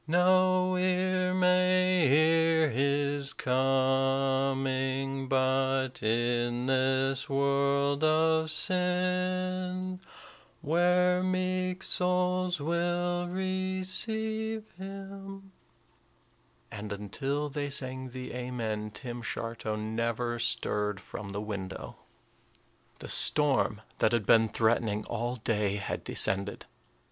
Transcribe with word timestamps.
No 0.07 0.77
ear 0.79 1.31
may 1.35 2.07
hear 2.09 2.71
his 2.71 3.33
coming, 3.33 5.27
But 5.27 6.01
in 6.01 6.65
this 6.65 7.29
world 7.29 8.03
of 8.03 8.49
sin 8.49 9.99
Where 10.61 11.21
meek 11.21 11.83
souls 11.83 12.59
will 12.59 13.27
receive 13.27 14.63
him" 14.71 15.51
and 16.71 16.91
until 16.91 17.49
they 17.49 17.69
sang 17.69 18.09
the 18.09 18.33
"Amen," 18.33 18.89
Tim 18.89 19.21
Shartow 19.21 19.75
never 19.75 20.39
stirred 20.39 20.99
from 20.99 21.29
the 21.29 21.41
window. 21.41 21.97
The 22.97 23.07
storm 23.07 23.81
that 23.99 24.13
had 24.13 24.25
been 24.25 24.49
threatening 24.49 25.05
all 25.05 25.35
day 25.35 25.75
had 25.75 26.03
descended. 26.03 26.65